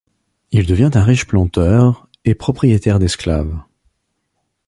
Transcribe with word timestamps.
Il 0.49 0.65
devient 0.65 0.89
un 0.95 1.03
riche 1.03 1.27
planteur 1.27 2.07
et 2.25 2.33
propriétaire 2.33 2.97
d'esclaves. 2.97 3.59